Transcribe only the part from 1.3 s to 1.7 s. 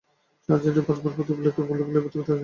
উপলক্ষে এ